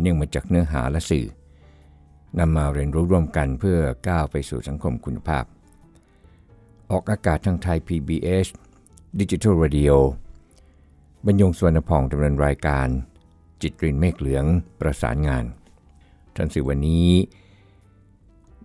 [0.00, 1.26] เนื่องมาจากเนื้อหาและสื่อ
[2.38, 5.44] นำมาเรียนรู้ร่วมกันเพื่อก้าวไปสู่สังคมคุณภาพ
[6.90, 8.46] ออกอากาศทางไทย PBS
[9.20, 9.94] Digital Radio
[11.26, 12.88] บรรยงสวนพองดำเนินรายการ
[13.62, 14.44] จิตรินเมฆเหลือง
[14.80, 15.44] ประสานงาน
[16.34, 17.10] ทันสื่อวันนี้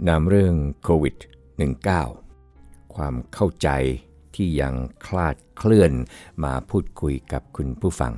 [0.07, 1.15] นำเรื่องโควิด
[2.05, 3.69] -19 ความเข้าใจ
[4.35, 4.73] ที่ยัง
[5.05, 5.91] คลาดเคลื่อน
[6.43, 8.13] มาพูดคุยกับคุณผู้ฟัง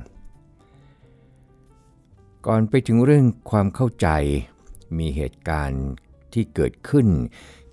[2.46, 4.08] ก่อนไปถึงเรื่องความเข้าใจ
[4.98, 5.84] มีเหตุการณ์
[6.32, 7.08] ที่เกิดขึ้น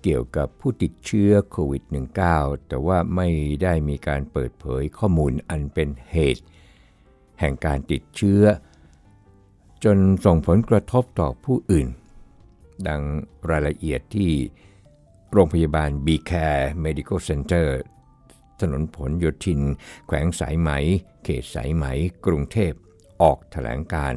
[0.02, 1.82] เกี่ยวกับผู้ติดเชื้อโควิด
[2.26, 3.28] -19 แต่ว่าไม่
[3.62, 6.44] ได้มีการเปิดเผยข้อมูลอันเป็นเหตุ
[7.40, 8.42] แห่งการติดเชื้อ
[9.84, 11.88] จนส่งผลกระทบต่อผู้อื่น
[12.88, 13.02] ดัง
[13.50, 14.30] รายละเอียดที่
[15.32, 17.66] โรงพยาบาล b c a r e Medical Center
[18.60, 19.60] ถนนผลโยธิน
[20.06, 20.70] แขวงสายไหม
[21.24, 21.84] เขตสายไหม
[22.26, 22.72] กรุงเทพ
[23.22, 24.14] ออกแถลงการ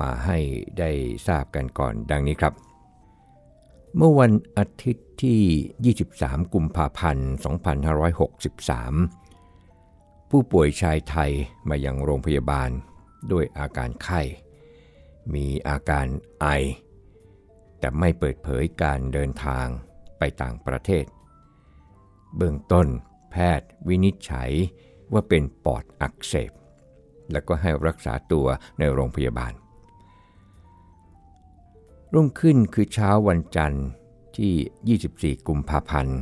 [0.00, 0.38] มาให้
[0.78, 0.90] ได้
[1.26, 2.54] ทราบกันก่อนดังนี้ครับ
[3.96, 7.30] เมื่อวันอาทิตย์ที่ 23 กุมภาพันธ์
[9.32, 11.32] 2563 ผู้ป่วยชายไทย
[11.68, 12.70] มายังโรงพยาบาล
[13.32, 14.20] ด้วยอาการไข้
[15.34, 16.06] มีอาการ
[16.40, 16.46] ไอ
[17.78, 19.66] แต่ไม่เปิดเผยการเดินทาง
[20.18, 21.04] ไปต่างประเทศ
[22.36, 22.86] เบื้องต้น
[23.30, 24.50] แพทย์วินิจฉัย
[25.12, 26.52] ว่าเป็นปอดอักเสบ
[27.32, 28.46] แล้วก็ให้รักษาตัว
[28.78, 29.52] ในโรงพยาบาล
[32.14, 33.86] รุ่งขึ้นคือเช้าวันจันทร์
[34.36, 36.18] ที่ 24 กุมภาพันธ์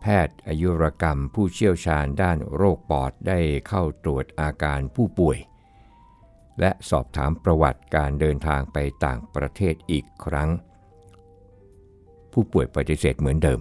[0.00, 5.38] แพทย์อายุรกรรมผู้เชี่ยวชาญด้านโรคปอดได้เข้าตรวจอาการผู้ป่วย
[6.60, 10.50] และสอบถามประวัติการเดินทางไปต่างประเทศอีกครั้ง
[12.32, 13.60] ผู้ป่วยปฏิเสธเหมือนเดิม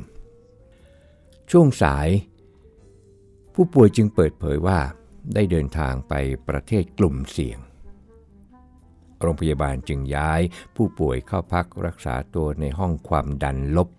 [1.51, 2.09] ช่วงสาย
[3.53, 4.79] ผู้ป่วยจึงเปิดเผยว่า
[5.33, 6.13] ได้เดินทางไป
[6.47, 7.59] ประเทศกลุ่มเสี่ยง
[9.21, 10.41] โรงพยาบาลจึงย้าย
[10.75, 13.89] ผู้ป่วยเข้าพักรักษาตัวในห้องความดันลบ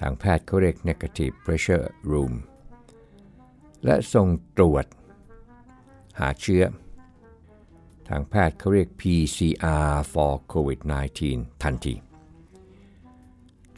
[0.00, 2.34] ทางแพทย์เขาเรียก negative pressure room
[3.84, 4.84] และส่งตรวจ
[6.18, 6.64] หาเชื้อ
[8.08, 11.94] ทางแพทย์เขาเรียก PCR for COVID-19 ทันที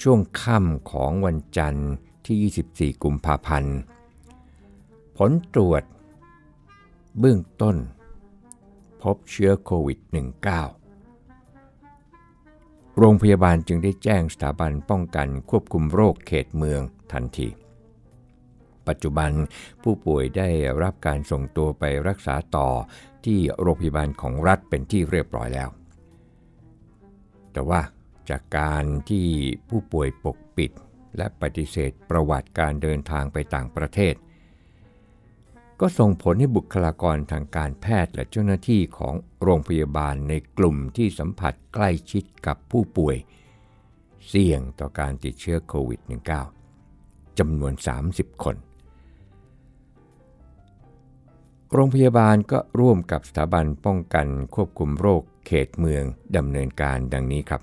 [0.03, 1.91] ช่วงค่ำของวันจันทร์
[2.27, 3.77] ที่ 24 กุมภาพันธ์
[5.17, 5.83] ผลตรวจ
[7.19, 7.77] เบื้องต้น
[9.03, 10.09] พบเชื้อโควิด -19
[12.99, 16.81] โรงพยาบาลจึงได้แจ้งสถาบันป้องกันควบคุมโรคเขตเมือง
[17.13, 17.49] ทันที
[18.89, 19.31] ปัจจุบัน
[19.83, 20.49] ผู้ป่วยได้
[20.83, 22.69] รับการส่งตัวไปรักษาต่อ
[23.25, 25.69] ที่โรงพยาบาลของรัฐเป็นที่เรียบร้อยแล้ว
[27.53, 27.81] แต่ว่า
[28.31, 29.27] จากการที่
[29.69, 30.71] ผู้ป่วยปกปิด
[31.17, 34.15] และปฏิเสธประวัติการเดินทางไปต่างประเทศ
[35.81, 43.17] ก็ส่งผลให้บุคลากรทางการแพทย์และเจ้าหน้าที่ของโรงพยาบาลในกลุ่มที่สัมผัสใกล้ชิดกับผู้ป่วย
[44.29, 46.01] เสี่ยงต่อการติดเชื้อโควิด
[46.69, 47.73] -19 จำนวน
[48.09, 48.57] 30 คน
[51.73, 56.05] โรงพยาบาลก็ร่วมกับสถาบันป้องกันควบคุมโรคเขตเมือง
[56.37, 57.63] ดำเนินการดังนี้ครับ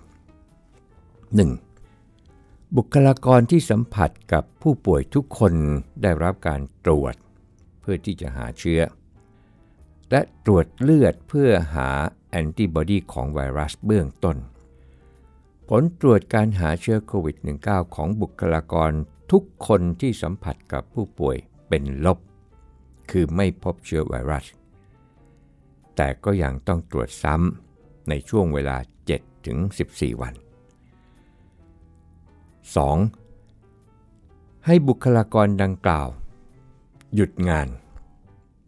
[1.58, 2.76] 1.
[2.76, 5.53] บุคลากรที่สัมผัสกับผู้ป่วยทุกคน
[6.02, 7.16] ได้รับการตรวจ
[7.85, 8.81] พื่อที่จะหาเชื้อ
[10.12, 11.90] และตรวจเลือดเพื่อหา
[12.29, 14.38] แอนติบอดีของไวรัสเบื้องต้น
[15.69, 18.91] ผลตรวจการหาเชื้อโควิด -19 ของบุคลากร
[19.31, 21.38] ทุกคนที่สัมผัสกับผู้ป่วย
[21.69, 22.19] เป็นลบ
[23.12, 24.46] คือไม่พบเชื้อไวรัส
[25.96, 28.78] แต่ก็ยังต้องตรวจซ้ำในช่วงเวลา
[29.49, 30.34] 7-14 วัน
[33.55, 34.66] 2.
[34.66, 36.08] ให้บุคลากรดังกล่าว
[37.16, 37.67] หยุดงาน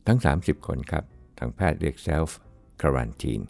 [0.07, 1.03] ทั้ง 30 คนครับ
[1.37, 2.29] ทางแพทย์เรียก self
[2.81, 3.43] quarantine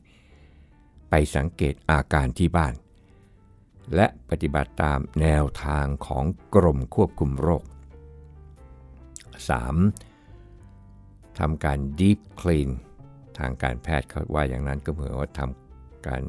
[1.10, 2.74] ไปสังเกตอาการที่บ้าน
[3.96, 6.26] และปฏิบัติตามแนวทางของ
[6.56, 7.64] กรมควบคุมโรค
[10.12, 11.40] 3.
[11.40, 12.70] ทำการ deep clean
[13.38, 16.24] ทางการแพทย์เขาว่าอย่างนั้นก็เหมือนว่าทำการ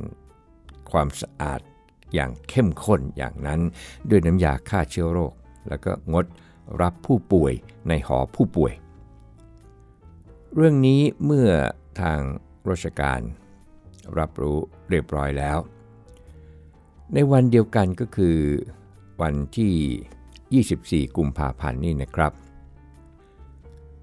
[0.91, 1.61] ความสะอาด
[2.15, 3.61] อย่างเข้มข้นอย่างนั้น
[4.09, 5.33] ด้วยน้ำยาฆ่าเชื้อโรค
[5.69, 6.27] แล้วก็งด
[6.83, 7.53] รับผู้ป่วย
[7.89, 8.73] ในหอผู้ป่วย
[10.55, 11.51] เรื่องนี้เมื่อ
[12.01, 12.21] ทาง
[12.71, 13.21] ราชการ
[14.19, 14.59] รับรู้
[14.91, 15.59] เรียบร้อยแล้ว
[17.15, 18.39] ในวันเดียวกันก็คือ
[19.21, 22.33] วันที่ 24 กุมภาพันธ์นี่นะครับ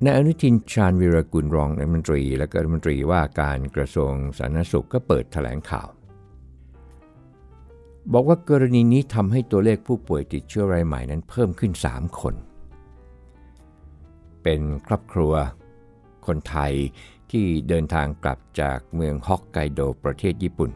[0.03, 5.89] นายอนุทินชาญวีรกุลรองนายมนตรี และก็รัฐมนตรีว่าการกระทรวงสาธารณสุขก็เปิดแถลงข่าว
[8.13, 12.35] บอกว่ากรณีนี้ทำให้ตัวเลขผู้ป่วยติดเชื้อรายใหม่นั้นเพิ่มขึ้น 3 คน
[14.45, 15.33] เป็นครอบครัว
[16.27, 16.74] คนไทย
[17.31, 20.71] ที่เดินทางกลับจากเมืองฮอกไกโดประเทศญี่ปุ่น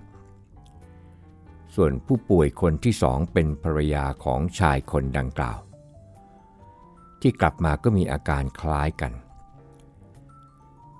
[1.76, 5.60] ส่วนผู้ป่วยคนที่สองเป็นภรรยาของชายคนดังกล่าว
[7.22, 9.14] ที่กลับมาก็มีอาการคล้ายกัน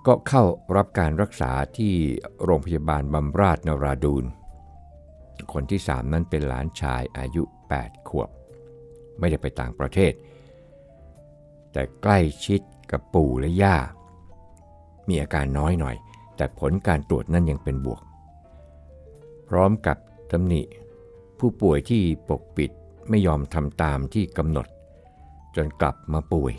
[0.06, 0.44] ก็เข้า
[0.76, 1.94] รับการรักษาที่
[2.44, 4.26] โรงพยาบาลบำราศนราดูน
[5.54, 7.44] คนที่สามนั้นเป็นหลานชายอายุ
[7.78, 8.30] 8 ขวบ
[9.20, 10.14] ไม่ได้ไปต่างประเทศ
[11.72, 12.62] แต่ใกล้ชิด
[12.92, 13.78] กับปู่และย่า
[15.08, 15.96] มีอาการน้อยหน่อย
[16.36, 18.02] แต่ผลการตรวจนั้นยังเป็นบวก
[19.50, 19.98] พร้อมกับ
[20.32, 20.62] ตำหนิ
[21.40, 22.72] ผู้ป่วยที่ปกปิด
[23.10, 24.68] ไม่ยอมทำตามที่กำหนด
[25.56, 26.54] จนกลับมาป่วย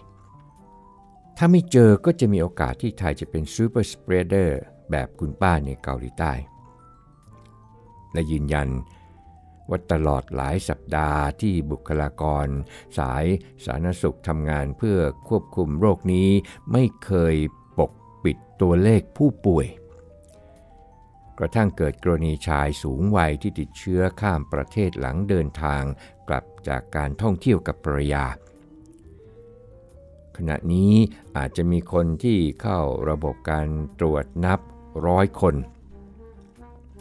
[1.36, 4.60] ถ้าไม่เจอก็จะมีโอกาสที่ไทยจะเป็นซูเปอร์สเปรเดอร์
[4.90, 6.32] แบบคุณป้าในเกาหลีใต้
[8.12, 8.68] และยืนยัน
[9.70, 12.46] ว่าตลอดหลายสัปดาห์ที่บุคลากร
[12.98, 13.24] สาย
[13.64, 16.30] สาธารณสุขทำงานเพื่อควบคุมโรคนี้
[16.72, 17.36] ไม่เคย
[17.78, 17.92] ปก
[18.24, 19.66] ปิดตัวเลขผู้ป่วย
[21.38, 25.82] กระทั่งเกิดกรณีชายสูงวัยที่ติดเชื้อข้ามประเทศหลังเดินทาง
[26.28, 28.24] กลับจากการท่องเที่ยวกับภรรยา
[30.36, 30.94] ขณะนี้
[31.36, 32.80] อาจจะมีคนที่เข้า
[33.10, 33.68] ระบบการ
[34.00, 34.60] ตรวจนับ
[35.06, 35.54] ร้อยคน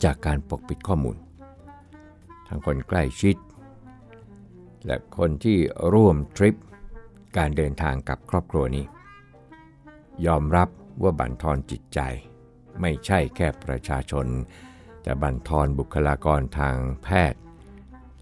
[0.04, 1.18] จากการปกปิดข้อมูล
[2.50, 3.36] ทั้งคนใกล้ชิด
[4.86, 5.58] และคนที่
[5.94, 6.56] ร่วมทริป
[7.38, 8.86] การเดินทางกับครอบครัวนี้
[10.26, 10.70] ยอมรับ
[11.02, 12.00] ว่าบั่นทอนจิตใจ
[12.82, 14.26] ไม่ใช่แค่ประชาชน
[15.04, 17.42] แต่บั่นทอนบุคลากรทางแพทย์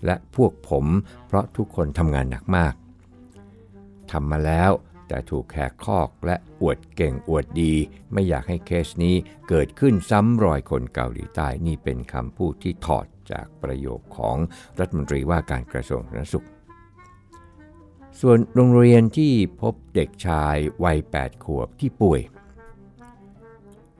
[0.05, 0.85] และพวกผม
[1.27, 2.73] เพราะทุกคนทำงานหนักมาก
[4.11, 4.71] ทำมาแล้ว
[5.07, 7.73] แต่ถูกแขกคอกและอวดเก่งอวดดี
[8.13, 9.15] ไม่อยากให้เคสนี้
[9.49, 14.37] เกิดขึ้นซ้ำรอยคนเกาหลีใต้นี่เป็นคำพูดที่ถอด จากประโยคของ
[14.79, 16.47] รัฐมนตรีว่าการกระทรวงสาธารณสุข
[18.21, 22.21] ส่วนโรงเรียนที่พบเด็กชายวัย 8 ขวบที่ป่วย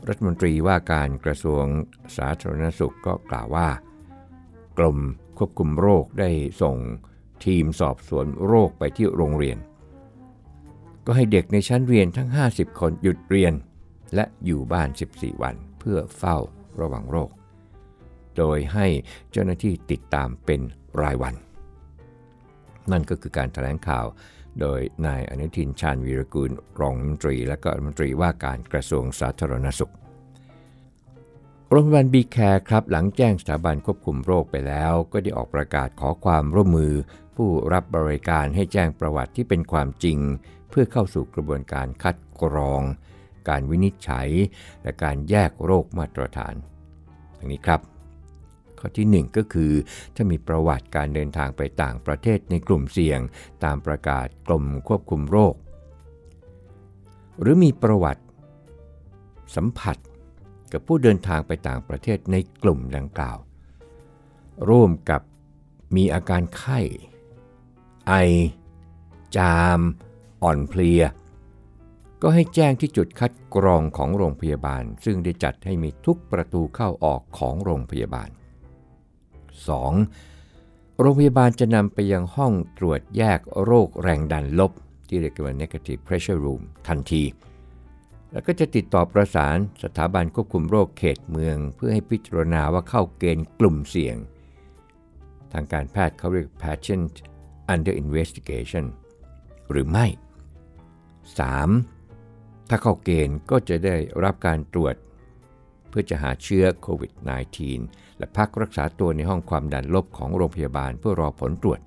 [0.07, 1.65] รัฐมนตรีว่าการกระทรวง
[2.17, 3.69] สาธารณสุขก็กล่าวว่า
[4.77, 4.97] กรม
[5.37, 6.29] ควบคุมโรคได้
[6.61, 6.77] ส่ง
[7.45, 9.57] ทีมสอบสวนโรคไปที่โรงเรียน
[11.05, 13.53] ก็ให้เด็กในชั้นเรียนทั้ง 50 คนหยุดเรียน
[14.15, 16.37] และอยู่บ้าน 14 วันเพื่อเฝ้า
[16.81, 17.29] ระวังโรค
[18.37, 18.87] โดยให้
[19.31, 20.61] เจ้าหน้าที่ติดตามเป็น
[21.01, 21.35] รายวัน
[22.91, 24.05] นั่นก็คือการถแถลงข่าว
[24.61, 26.51] โดยนายอนุทินชาญวีรกูล
[26.81, 29.93] รองมนตรี และก็รัฐมนตรีว่าการกระทรวงสาธารณสุข
[31.69, 36.93] โรงพยาบาลบีแคร์ครับหลังแจ้งสถาบันควบคุมโรคไปแล้ว ก็ได้ออกประกาศขอความร่วมมือ
[37.35, 40.19] ผู้รับบริการให้แจ้งประวัติที่เป็นความจริง
[40.69, 42.81] เพื่อเข้าสู่กระบวนการคัดกรอง
[43.49, 44.29] การวินิจฉัย
[44.83, 46.55] และการแยกโรคมาตรฐาน
[47.37, 47.96] ดังนี้ครับ
[48.79, 49.71] ข้อที่ 1 ก็คือ
[50.15, 53.19] ถ้ามีประวัติการเดินทางไปต่างประเทศในกลุ่มเสี่ยง
[53.63, 55.55] ตามประกาศกรมควบคุมโรค
[57.41, 58.23] หรือมีประวัติ
[59.55, 59.97] สัมผัส
[60.71, 63.37] กับผู้เดินทางไปต่างประเทศในกลุ่มดังกล่าว
[64.69, 65.21] ร่วมกับ
[65.95, 66.79] มีอาการไข้
[68.07, 68.13] ไอ
[69.37, 69.79] จาม
[70.43, 71.03] อ่อนเพลีย
[72.21, 78.29] ก็ให้แจ้งที่จุดคัดกรองของโรงพยาบาล ซึ่งได้จัดให้มีทุกประตูเข้าออกของโรงพยาบาล
[79.57, 80.99] 2.
[80.99, 84.71] โรงพยาบาลจะนำไปยังห้องตรวจแยกโรคแรงดันลบ
[85.07, 87.23] ที่เรียกว่า negative pressure room ทันที
[88.31, 94.17] แล้วก็จะติดต่อประสานสถาบันควบคุมโรคเขตเมือง เพื่อให้พิจารณาว่าเข้าเกณฑ์กลุ่มเสี่ยง
[95.51, 97.13] ทางการแพทย์เขาเรียก patient
[97.73, 98.85] under investigation
[99.71, 100.05] หรือไม่
[101.37, 102.69] 3.
[102.69, 104.95] ถ้าเข้าเกณฑ์ก็จะได้รับการตรวจ
[105.89, 107.11] เพื่อจะหาเชื้อโควิด
[107.63, 111.79] -19 และพักรักษาตัวในห้องความดันลบของโรงพยาบาลเพื่อรอผลตรวจ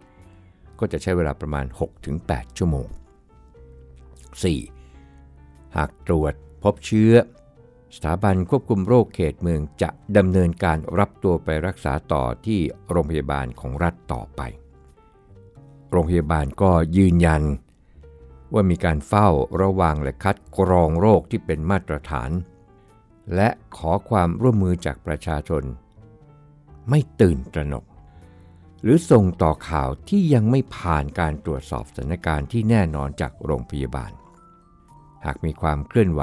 [0.79, 1.67] ก็จะใช้เวลาประมาณ
[2.11, 2.89] 6-8 ชั่วโมง
[4.91, 5.77] 4.
[5.77, 7.13] หากตรวจพบเชื้อ
[7.95, 12.61] สถาบันควบคุมโรคเขตเมืองจะดำเนินการรับตัวไปรักษาต่อที่
[12.91, 14.41] โรงพยาบาลของรัฐต่อไป
[15.91, 17.43] โรงพยาบาลก็ยืนยัน
[18.53, 19.29] ว่ามีการเฝ้า
[19.63, 22.31] ระวังและคัดกรองโรคที่เป็นมาตรฐาน
[23.35, 25.63] และขอความร่วมมือจากประชาชน
[26.89, 27.85] ไม่ตื่นตระหนก
[28.83, 34.13] หรือส่งต่อข่าวที่ยังไม่ผ่านการตรวจสอบสถานการณ์ที่แน่นอนจากโรงพยาบาล
[35.25, 36.23] หากมีความเคลื่อนไหว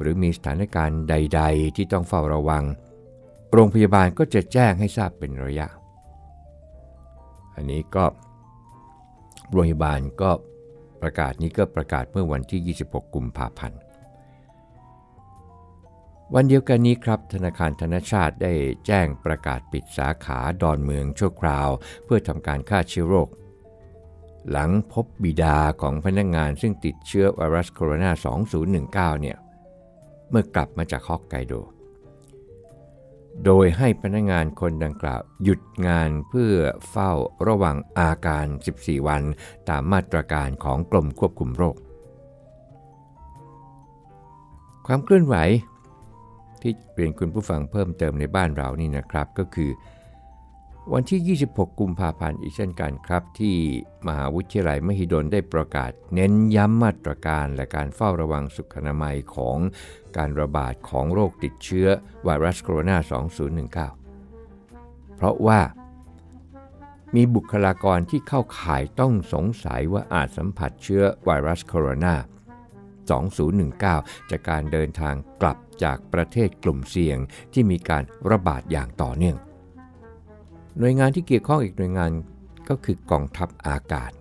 [0.00, 2.64] หรือมีสถานการณ์ใด ๆ ที่ต้องเฝ้าระวัง
[3.52, 5.66] โรงพยาบาลก็จะแจ้งให้ทราบเป็นระยะ
[7.54, 8.04] อันนี้ก็
[9.50, 10.30] โรงพยาบาลก็
[11.02, 13.80] ประกาศนี้ก็ประกาศเมื่อวันที่ 26 กุมภาพันธ์
[16.32, 18.52] วันเดียวกันนี้ครับ ธนาคารธนชาติได้
[18.86, 21.68] แจ้งประกาศปิดสาขาดอนเมืองชั่วคราว
[22.04, 23.28] เพื่อทำการฆ่าเชื้อโรค
[24.50, 29.36] หลังพบบิดาของพนักงงานซึ่งติดเชื้อไวรัสโคโรนา 2019 เนี่ย
[30.30, 31.52] เมื่อกลับมาจากฮอกไกโด
[33.44, 36.54] โดยให้พนักงานคนดังกล่าวหยุดงานเพื่อ
[36.90, 37.12] เฝ้า
[37.46, 39.22] ระวังอาการ 14 วัน
[39.68, 41.76] ตามมาตรการของกรมควบคุมโรค
[44.86, 45.36] ความเคลื่อนไหว
[46.64, 49.70] ที่เรียนคุณผู้ฟังเพิ่มเติมในบ้านเรานี่นะครับ ก็คือ
[50.92, 53.56] วันที่ 26 กุมภาพันธ์อีกเช่นกันครับ ที่
[54.06, 59.58] มหาวิทยาลัยมหิดลได้ประกาศ เน้นย้ำมาตรการและการเฝ้าระวังสุขอนามัยของ
[60.16, 61.88] การระบาดของโรคติดเชื้อ
[62.24, 62.96] ไวรัสโคโรนา
[64.32, 65.60] 2019 เพราะว่า
[67.14, 72.14] มีบุคลากรที่เข้าข่ายต้องสงสัยว่าอาจสัมผัสเชื้อไวรัสโคโรนา
[73.42, 77.18] 2019 จากการเดินทางกลับ จากประเทศกลุ่มเสี่ยง
[77.52, 79.36] ที่มีการระบาดอย่างต่อเนื่อง
[80.78, 82.10] หน่วยงานที่เกี่ยวข้องอีกหน่วยงาน
[82.68, 84.12] ก็คือกองทัพอากาศ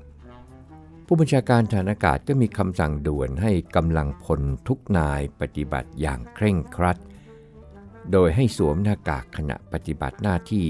[1.05, 6.97] ผู้บัญชาการฐานอากาศก็มีคำสั่งด่วนให้กำลังพลทุกนายปฏิบัติอย่างเคร่งครัด
[8.11, 10.67] โดยให้สวมหน้ากากขณะปฏิบัติหน้าที่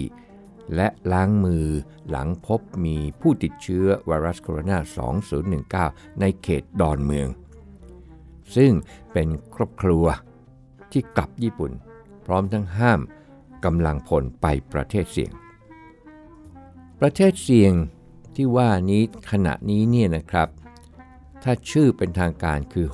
[0.75, 1.65] และล้างมือ
[2.09, 7.27] หลังพบมีผู้ติดเชื้อไวรัสโคโรนา 2019 ในเขตดอนเมือง
[8.55, 8.71] ซึ่ง
[9.13, 10.05] เป็นครอบครัว
[10.93, 11.71] ที่กลับญี่ปุ่น
[12.25, 12.99] พร้อมทั้งห้าม
[13.65, 15.31] กำลังพลไปประเทศเสี่ยง
[16.99, 17.73] ประเทศเสี่ยง
[18.35, 20.47] ที่ว่านี้ขณะนี้เนี่ยนะครับ
[21.43, 22.93] ถ้าชื่อเป็นทางการคือ 6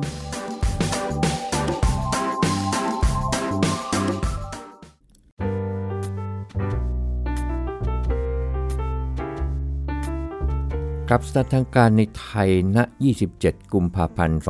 [11.12, 12.78] รับสถานการณ์ในไทยณ
[13.25, 14.42] 27 กุมภาพันธ์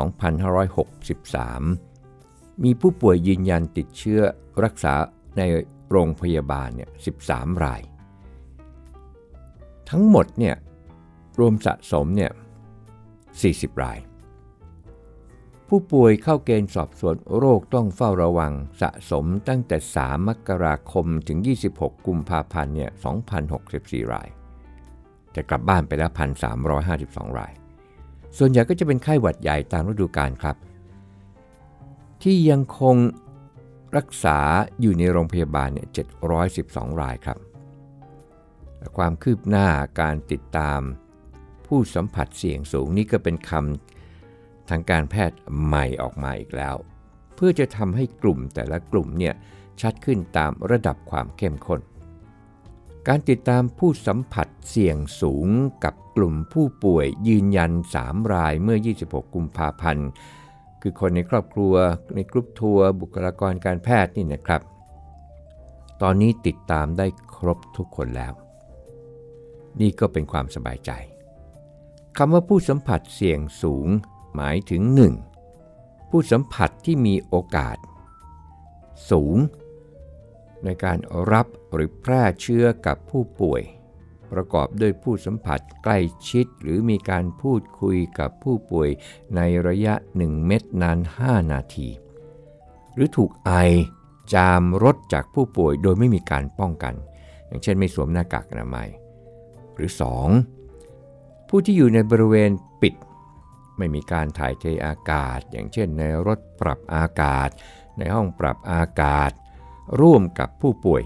[1.26, 4.22] 2563 มีผู้ป่วยยืนยันติดเชื้อ
[4.64, 4.94] รักษา
[5.38, 5.42] ใน
[5.92, 6.90] โรงพยาบาลเนี่ย
[7.26, 7.82] 13 ราย
[9.90, 10.56] ทั้งหมดเนี่ย
[11.40, 12.32] รวมสะสมเนี่ย
[13.06, 14.00] 40 ราย
[15.68, 21.40] ผู้ป่วยเข้าเกณฑ์สอบสวนโรคต้องเฝ้าระวังสะสมตั้งแต่ 3 มกราคมถึง
[21.74, 22.92] 26 กุมภาพันธ์เนี่ย
[23.52, 24.28] 2,064 ราย
[25.36, 26.12] จะกลับบ้านไปแล้ว
[26.76, 27.54] 1,352 ราย
[28.38, 30.56] ส่วนใหญ่ก็จะเป็นไข้หวัดใหญ่ตามฤดูกาลครับ
[32.24, 32.96] ที่ยังคง
[33.98, 34.40] รักษา
[34.82, 35.88] อยู่ในโรงพยาบาลเนี่ย
[36.44, 37.38] 712 รายครับ
[38.98, 39.68] ความคืบหน้า
[40.02, 40.82] การติดตาม
[41.70, 46.76] ผู้สัมผัสเสี่ยงสูงนี่ก็เป็นคำทางการแพทย์ใหม่ออกมาอีกแล้ว
[47.36, 49.34] เพื่อจะทำให้กลุ่มแต่ละกลุ่มเนี่ย
[49.82, 51.82] ชัดขึ้นตามระดับความเข้มข้น
[53.08, 55.48] การติดตามผู้สัมผัสเสี่ยงสูง
[55.84, 57.72] กับกลุ่มผู้ป่วยยืนยัน
[58.04, 60.10] 3 รายเมื่อ 26 กุมภาพันธ์
[60.82, 61.74] คือคนในครอบครัว
[62.16, 64.62] ในกรุ๊ปทัวร์บุคลากรการแพทย์นี่นะครับ
[66.02, 68.34] ตอนนี้ติดตามได้ครบทุกคนแล้ว
[69.82, 70.92] นี่ก็เป็นความสบายใจ
[72.18, 73.88] คำว่าผู้สัมผัสเสี่ยงสูง
[74.36, 74.82] หมายถึง
[75.48, 76.10] 1.
[76.10, 77.78] ผู้สัมผัสที่มีโอกาส
[79.12, 79.38] สูง
[80.64, 80.98] ในการ
[81.32, 83.62] รับหรือแพร่เชื้อกับผู้ป่วย
[84.32, 86.00] ประกอบด้วยผู้สัมผัสใกล้
[86.30, 88.90] ชิดหรือมีการพูดคุยกับผู้ป่วย
[89.36, 91.90] ในระยะ 1 เม็ดนาน 5 นาที
[92.94, 93.52] หรือถูกไอ
[94.34, 96.94] จามรถจากผู้ป่วยโดยไม่มีการป้องกัน
[97.48, 98.90] อย่างเช่นไม่สวมหน้ากากอนามัย
[99.76, 99.92] หรือ
[100.26, 100.59] 2.
[101.50, 102.52] ผู้ที่อยู่ในบริเวณ
[102.82, 102.94] ปิด
[103.78, 107.50] ไม่มีการถ่ายเทอากาศ อย่างเช่นในรถปรับอากาศ
[107.98, 109.32] ในห้องปรับอากาศ
[110.02, 111.04] ร่วมกับผู้ป่วย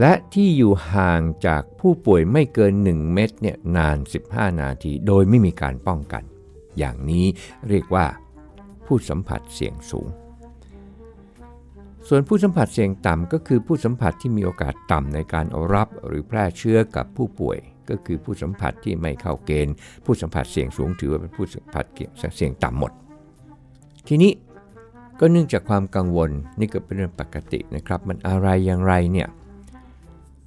[0.00, 3.96] และที่อยู่ห่างจากผู้ป่วยไม่เกิน 1 เมตรเนี่ยนาน
[4.28, 6.22] 15 นาที โดยไม่มีการป้องกัน
[6.78, 7.26] อย่างนี้
[7.68, 8.06] เรียกว่า
[8.86, 10.08] ผู้สัมผัสเสี่ยงสูง
[12.08, 17.58] ส่วนผู้สัมผัสเสี่ยงต่ำก็คือผู้สัมผัสที่มีโอกาสต่ำในการรับหรือแพร่เชื้อกับผู้ป่วย
[17.90, 19.74] ก็คือผู้สัมผัสที่ไม่เข้าเกณฑ์
[20.04, 21.84] ผู้สัมผัสเสี่ยงสูงถือว่าเป็นผู้สัมผัส
[22.36, 22.92] เสี่ยงต่ำหมด
[24.08, 24.32] ทีนี้
[25.20, 29.28] ก็เนื่องจากความกังวลนี่ก็เป็นเรื่องปกตินะครับ มันอะไรอย่างไรเนี่ย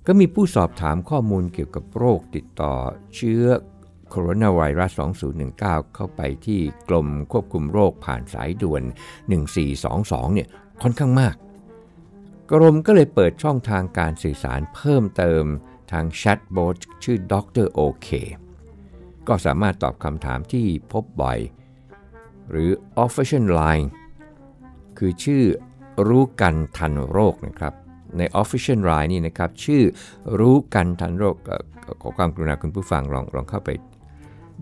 [0.07, 2.73] ก็มีผู้สอบถามข้อมูลเกี่ยวกับโรคติดต่อ
[3.15, 3.43] เชื้อ
[4.09, 4.91] โคโรนาไวรัส
[5.43, 8.83] 2019 เข้าไปที่กรมควบคุมโรคผ่านสายด่วน
[9.59, 10.47] 1422 เนี่ย
[10.81, 11.35] ค่อนข้างมาก
[12.51, 15.43] กรมก็เลยเปิดช่องทางการสื่อสารเพิ่มเติม
[15.91, 17.67] ทางแชทบอทชื่อ Dr.
[17.77, 18.09] OK
[19.27, 21.39] ก็สามารถตอบคำถามที่พบบ่อย
[22.49, 22.69] หรือ
[23.05, 23.87] Official Line
[24.97, 25.43] คือชื่อ
[26.07, 27.73] รู้กันทันโรคนะครับ
[28.17, 29.83] ใน Official Line นี่นะครับ ชื่อ
[30.39, 31.35] รู้กันทันโรค
[32.01, 33.69] ขอความกรุณาคุณผู้ฟังลองลองเข้าไป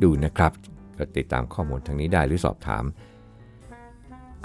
[0.03, 0.51] ดูนะครับ
[0.97, 2.83] ก็ติดตามข้อมูลทางนี้ได้หรือสอบถาม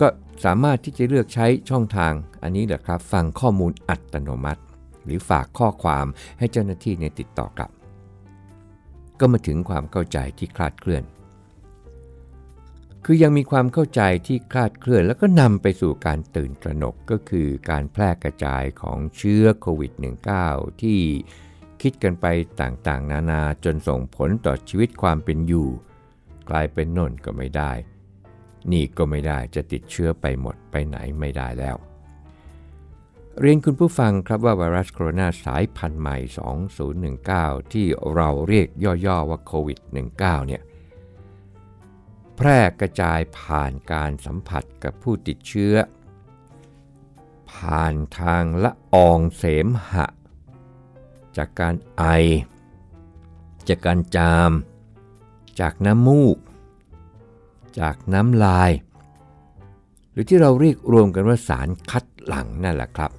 [0.01, 0.09] ก็
[0.45, 4.61] สามารถที่จะเลือกใช้ช่องทางอันนี้แหละครับ ฟังข้อมูลอัตโนมัติ
[5.09, 6.07] หรือฝากข้อความ
[6.39, 7.71] ให้เจ้าหน้าที่เนี่ยติดต่อกลับ
[9.21, 11.05] ก็มาถึงความเข้าใจที่คลาดเคลื่อน
[13.05, 19.93] คือยังมีความเข้าใจที่คลาดเคลื่อน แล้วก็นำไปสู่การตื่นตระหนกก็คือการแพร่กระจายของเชื้อโควิด
[20.37, 21.01] -19 ที่
[21.83, 22.27] คิดกันไป
[22.61, 25.69] ต่างๆ นานาจนส่งผลต่อชีวิตความเป็นอยู่
[26.51, 27.73] กลายเป็นน่นก็ไม่ได้
[28.73, 31.77] นี่ก็ไม่ได้จะติดเชื้อไปหมดไปไหนไม่ได้แล้ว
[33.43, 36.17] เรียนคุณผู้ฟังครับว่าไวรัสโคโรนาสายพันธุ์ใหม่
[37.15, 38.69] 2019 ที่เราเรียก
[39.07, 39.79] ย่อๆว่าโควิด
[40.13, 40.63] -19 เนี่ย
[42.37, 45.75] แพร่กระจายผ่านการสัมผัสกับผู้ติดเชื้อ
[47.51, 50.07] ผ่านทางละอองเสมหะ
[51.37, 52.05] จากการไอ
[53.69, 54.53] จากการจาม
[55.61, 56.37] จากน้ำมูก
[57.81, 58.71] จากน้ำลาย
[60.11, 63.13] หรือที่เราเรียกรวมกันว่าสารคัดหลั่งนั่นแหละครับ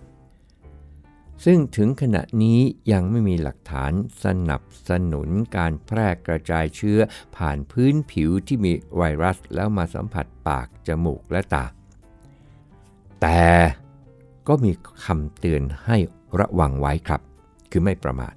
[1.46, 2.60] ซึ่งถึงขณะนี้
[2.92, 3.92] ยังไม่มีหลักฐาน
[4.24, 7.00] สนับสนุนการแพร่กระจายเชื้อ
[7.36, 11.66] ผ่านพื้นผิวที่มีไวรัสแล้วมาสัมผัสปาก จมูกและตา
[13.22, 13.46] แต่
[14.48, 14.72] ก็มี
[15.06, 15.98] คำเตือนให้
[16.40, 17.22] ระวังไว้ครับ
[17.72, 18.34] คือไม่ประมาท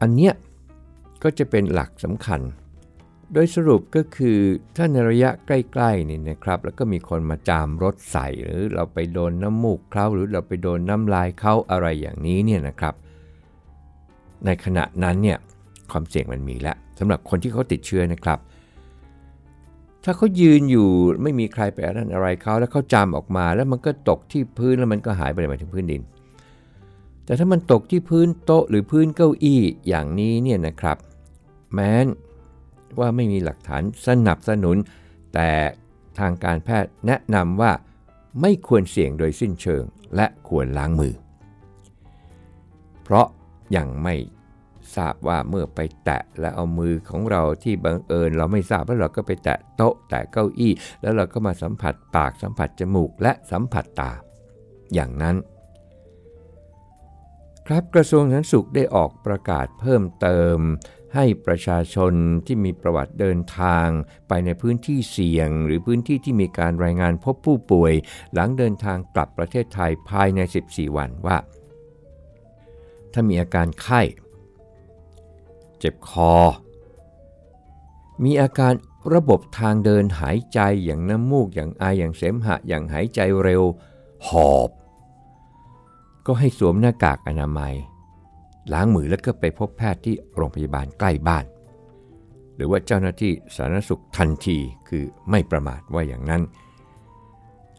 [0.00, 0.34] อันเนี้ย
[1.22, 2.40] ก็จะเป็นหลักสำคัญ
[3.34, 4.38] โดยสรุปก็คือ
[4.76, 12.94] ถ้าในระยะใกล้ๆนี่นะครับ แล้วก็มีคนมาจามรถใส่หรือเราไปโดนน้ำมูกเขาหรือเราไปโดนน้ำลายเขาอะไรอย่างนี้เนี่ยนะครับ
[14.44, 15.38] ในขณะนั้นเนี่ย
[15.90, 18.38] ความเสี่ยงมันมีแล้วสำหรับคนที่เขาติดเชื้อนะครับ
[20.04, 20.88] ถ้าเขายืนอยู่
[21.22, 26.02] ไม่มีใครไปอะไรอะไรเขาแล้วเขาจามออกมาแล้วมันก็ตกที่พื้นแล้วมันก็หายไปไปถึงพื้นดิน
[27.24, 30.96] แต่ถ้ามันตกที่พื้นโต๊ะหรือพื้นเก้าอี้อย่างนี้เนี่ยนะครับ
[31.74, 32.06] แม้น
[32.98, 34.76] ว่าไม่มีหลักฐานสนับสนุน
[35.34, 35.50] แต่
[36.18, 37.72] ทางการแพทย์แนะนำว่า
[38.40, 39.82] ไม่ควรเสี่ยงโดยสิ้นเชิง
[40.16, 41.14] และควรล้างมือ
[43.02, 43.26] เพราะ
[43.76, 44.14] ยังไม่
[44.96, 50.72] ทราบว่าเมื่อไปแตะและเอามือของเราที่บังเอิญ เราไม่ทราบแล้วเราก็ไปแตะโต๊ะแตะเก้าอี้
[51.02, 54.10] แล้วเราก็มาสัมผัสปากสัมผัสจมูกและสัมผัสตา
[54.94, 55.36] อย่างนั้น
[57.66, 60.58] ครับกระทรวงสาธารณสุขได้ออกประกาศเพิ่มเติม
[61.14, 62.12] ให้ประชาชน
[62.46, 63.88] ที่มีประวัติเดินทาง
[64.28, 67.92] ไปในพื้นที่เสี่ยง หรือพื้นที่ที่มีการรายงานพบผู้ป่วย
[68.32, 71.38] หลังเดินทางกลับประเทศไทยภายใน 14 วันว่า
[73.12, 74.00] ถ้ามีอาการไข้
[75.78, 76.34] เจ็บคอ
[78.24, 78.72] มีอาการ
[79.14, 83.62] ระบบทางเดินหายใจอย่างน้ำมูกอย่างไออย่างเสมหะอย่างหายใจเร็ว
[84.26, 84.70] หอบ
[86.26, 87.74] ก็ให้สวมหน้ากากอนามัย
[88.72, 91.44] ล้างมือแล้วก็ไปพบแพทย์ที่โรงพยาบาลใกล้บ้าน
[92.56, 96.42] หรือว่าเจ้าหน้าที่สาธารณสุขทันทีคือไม่ประมาทว่าอย่างนั้น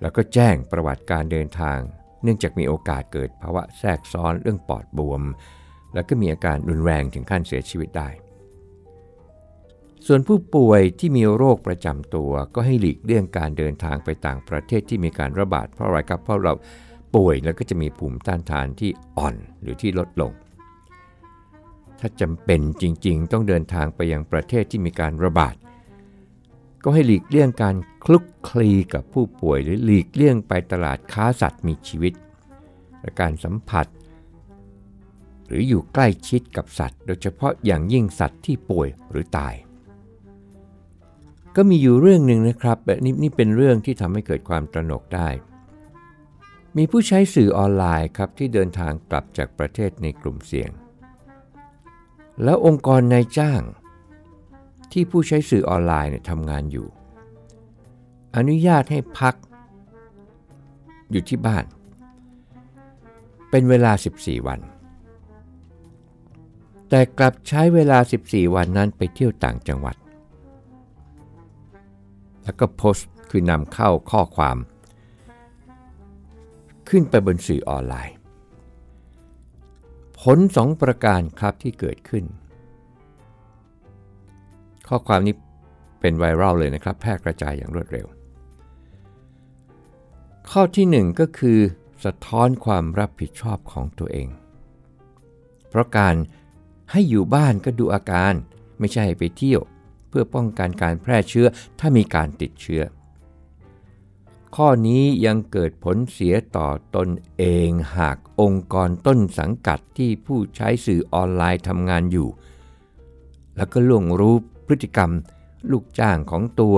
[0.01, 1.79] แล้วก็แจ้งประวัติการเดินทาง
[2.23, 5.21] เนื่องจากมีโอกาสเกิดภาวะแทรกซ้อนเรื่องปอดบวม
[5.93, 8.09] แล้วก็มีอาการรุนแรงถึงขั้นเสียชีวิตได้
[10.07, 16.53] ส่วนผู้ป่วยที่มีโรคประจำตัวก็ให้หลีกเลี่ยงการเดินทางไปต่างประเทศที่มีการระบาดเพราะอะไรครับเพราะเรา
[17.15, 20.31] ป่วยแล้วก็จะมีภูมิต้านทานที่อ่อนหรือที่ลดลง
[22.01, 25.55] ถ้าจำเป็นจริงๆ ต้องเดินทางไปยังประเทศที่มีการระบาด
[26.83, 32.13] ก็ให้หลีกเลี่ยงการคลุกคลีกับผู้ป่วย หรือหลีกเลี่ยงไปตลาดค้าสัตว์มีชีวิต
[33.01, 33.87] และการสัมผัส
[35.45, 39.53] หรืออยู่ใกล้ชิดกับสัตว์ โดยเฉพาะอย่างยิ่งสัตว์ที่ป่วยหรือตาย
[41.55, 45.29] ก็มีอยู่เรื่องหนึ่งนะครับนี่นี่เป็นเรื่องที่ทำให้เกิดความตระหนกได้
[46.77, 50.71] มีผู้ใช้สื่อออนไลน์ครับที่เดินทางกลับจากประเทศในกลุ่มเสี่ยง
[52.43, 53.61] แล้วองค์กรนายจ้าง
[54.91, 56.87] ที่ผู้ใช้สื่อออนไลน์เนี่ยทำงานอยู่
[58.35, 59.35] อนุญาตให้พัก
[61.11, 61.65] อยู่ที่บ้าน
[63.49, 64.59] เป็นเวลา 14 วัน
[66.89, 69.95] แต่กลับใช้เวลา 14 วันนั้นไปเที่ยวต่างจังหวัด
[72.43, 74.57] แล้วก็โพสต์คือนำเข้าข้อความ
[76.89, 78.15] ขึ้นไปบนสื่อออนไลน์
[80.21, 82.25] ผลสองประการครับที่เกิดขึ้น
[84.87, 85.35] ข้อความนี้
[85.99, 88.07] เป็นไวรัลเลยนะครับ แพร่กระจายอย่างรวดเร็ว
[90.49, 91.59] ข้อที่หนึ่งก็คือ
[92.05, 94.29] สะท้อนความรับผิดชอบของตัวเอง
[95.69, 96.15] เพราะการ
[96.91, 98.33] ให้อยู่บ้านก็ดูอาการ
[98.79, 99.61] ไม่ใช่ไปเที่ยว
[100.09, 101.47] เพื่อป้องกันการแพร่เชื้อ
[101.79, 102.81] ถ้ามีการติดเชื้อ
[104.55, 112.29] ข้อนี้ยังเกิดผลเสียต่อตนเองหากองค์กรต้นสังกัดที่ผู้ใช้สื่อออนไลน์ทำงานอยู่
[113.55, 114.35] แล้วก็ล่วงรู้
[114.67, 115.11] พฤติกรรม
[115.71, 116.77] ลูกจ้างของตัว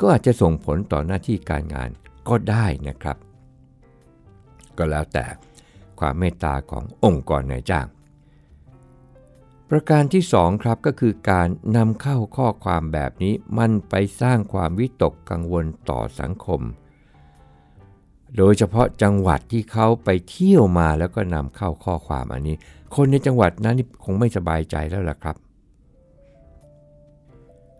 [0.00, 1.90] ก็อาจจะส่งผลต่อหน้าที่การงาน
[2.28, 3.16] ก็ได้นะครับ
[4.78, 5.24] ก็แล้วแต่
[6.00, 7.86] ความเมตตาขององค์กรนายจ้าง
[9.70, 16.60] ประการที่2ครับก็คือการนำเข้าข้อความแบบนี้มันไปสร้างความวิตกกังวลต่อสังคม
[18.36, 22.56] โดยเฉพาะจังหวัดที่เขาไปเที่ยวมาแล้วก็นำเข้าข้อความอันนี้
[22.94, 25.36] คนในจังหวัดนั้นคงไม่สบายใจแล้วล่ะครับ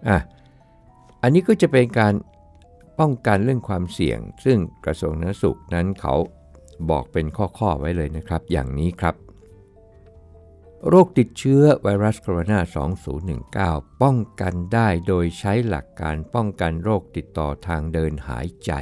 [0.09, 0.19] อะ
[1.23, 2.15] อันนี้ก็จะเป็นการ
[3.01, 6.15] ป้องกันเรื่องความเสี่ยง ซึ่งกระทรวงนสุขนั้นเขา
[6.91, 7.27] บอกเป็น
[7.59, 9.15] ข้อๆไว้เลยนะครับ อย่างนี้ครับ
[10.87, 12.59] โรคติดเชื้อไวรัสโคโรนา
[13.31, 18.73] 2019 ป้องกันได้โดยใช้หลักการป้องกันโรคติดต่อทางเดินหายใจ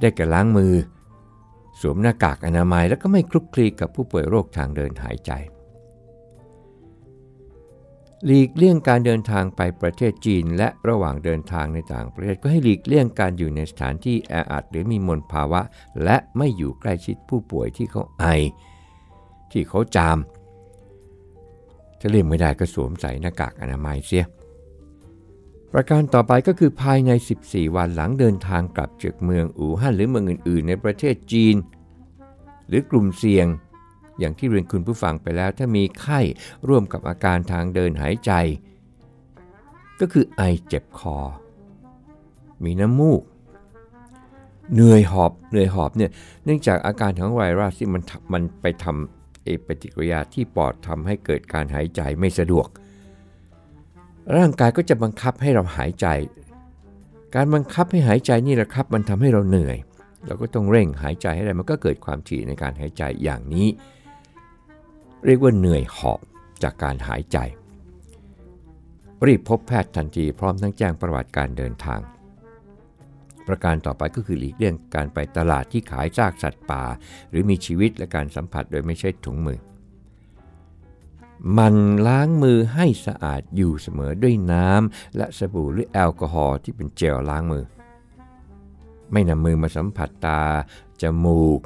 [0.00, 0.74] ได้แก่ล้างมือ
[1.80, 5.32] สวมหน้ากากอนามัยแล้วก็ไม่คลุกคลีกับผู้ป่วยโรคทางเดินหายใจ
[8.26, 15.60] หลีกเลี่ยงการเดินทางไปประเทศจีน และระหว่างเดินทางในต่างประเทศก็ให้หลีกเลี่ยงการอยู่ในสถานที่แออัดหรือมีมลภาวะ
[16.04, 18.26] และไม่อยู่ใกล้ชิดผู้ป่วยที่เขาไอ
[19.52, 20.18] ที่เขาจาม
[22.00, 24.24] จะเลี่ยงไม่ได้ก็สวมใส่หน้ากากอนามัยเสีย
[25.72, 27.10] ประการต่อไปก็คือภายใน
[27.44, 31.56] 14 วันหลังเดินทางกลับจากเมืองอู่ฮั่นหรือเมืองอื่น ๆ ในประเทศจีน
[32.68, 33.46] หรือกลุ่มเสี่ยง
[34.18, 36.20] อย่างที่เรียนคุณผู้ฟังไปแล้วถ้ามีไข้
[36.68, 38.32] ร่วมกับอาการทางเดินหายใจ
[40.00, 41.18] ก็คือไอเจ็บคอ
[42.64, 43.22] มีน้ำมูก
[44.74, 46.10] เหนื่อยหอบเหนื่อยหอบเนี่ย
[46.44, 52.68] เนื่องจากอาการของไวรัสที่มันมันไปทำ เอปฏิกิริยาที่ปอดทำให้เกิดการหายใจไม่สะดวก
[54.36, 56.06] ร่างกายก็จะบังคับให้เราหายใจ
[57.34, 59.76] การบังคับให้หายใจนี่แหละครับ มันทำให้เราเหนื่อย
[60.26, 63.68] เราก็ต้องเร่งหายใจให้ได้มันก็เกิดความถี่ในการหายใจอย่างนี้
[65.26, 66.20] เรียกว่าเหนื่อยหอบ
[66.62, 67.38] จากการหายใจ
[69.26, 72.00] รีบพบแพทย์ทันทีพร้อมทั้งแจ้งประวัติการเดินทาง
[73.48, 76.84] ประการต่อไปก็คือหลีกเลี่ยงการไปตลาดที่ขายซากสัตว์ป่า
[77.30, 79.58] หรือมีชีวิตและการสัมผัสโดยไม่ใช่ถุงมือ
[81.58, 81.74] มัน
[82.06, 87.64] ล้างมือให้สะอาดอยู่เสมอด้วยน้ำและสบู่หรือแอลกอฮอล์ที่เป็นเจลล้างมือ
[89.12, 90.40] ไม่นำมือมาสัมผัสตา
[91.02, 91.60] จมูก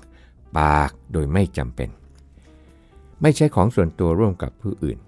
[0.58, 1.88] ปากโดยไม่จำเป็น
[3.22, 4.98] ไม่ใช้ของส่วนตัวร่วมกับผู้อื่น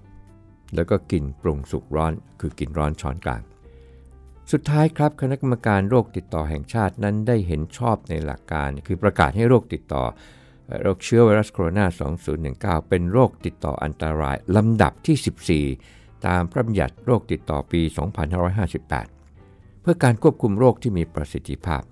[0.74, 3.42] แล้วก็กินปรุงสุกร้อนคือกินร้อนช้อนกลาง
[4.52, 10.04] สุดท้ายครับคณะกรรมการโรคติดต่อแห่งชาตินั้นได้เห็นชอบในหลักการ คือประกาศให้โรคติดต่อ
[10.82, 11.86] โรคเชื้อไวรัสโคโรนา
[12.82, 17.80] 2019 เป็นโรคติดต่ออันตรายลำดับที่ 14 ตามพระบัญญัติโรคติดต่อปี
[18.62, 21.82] 2558 เพื่อการควบคุมโรคที่มีประสิทธิภาพ